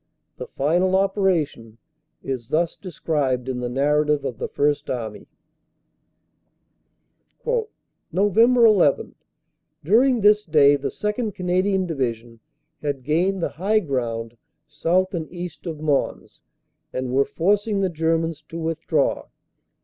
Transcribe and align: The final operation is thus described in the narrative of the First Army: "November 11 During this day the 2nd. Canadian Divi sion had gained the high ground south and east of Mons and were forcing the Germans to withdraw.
The 0.37 0.47
final 0.47 0.95
operation 0.95 1.77
is 2.23 2.49
thus 2.49 2.75
described 2.75 3.47
in 3.47 3.59
the 3.59 3.69
narrative 3.69 4.25
of 4.25 4.39
the 4.39 4.47
First 4.47 4.89
Army: 4.89 5.27
"November 8.11 8.65
11 8.65 9.13
During 9.83 10.21
this 10.21 10.43
day 10.43 10.75
the 10.75 10.87
2nd. 10.89 11.35
Canadian 11.35 11.85
Divi 11.85 12.13
sion 12.13 12.39
had 12.81 13.03
gained 13.03 13.43
the 13.43 13.49
high 13.49 13.79
ground 13.79 14.37
south 14.65 15.13
and 15.13 15.31
east 15.31 15.67
of 15.67 15.79
Mons 15.81 16.41
and 16.91 17.11
were 17.11 17.23
forcing 17.23 17.81
the 17.81 17.89
Germans 17.89 18.41
to 18.47 18.57
withdraw. 18.57 19.25